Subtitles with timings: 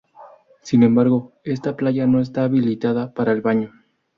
[0.63, 3.71] Sin embargo, esta playa no está habilitada para el baño.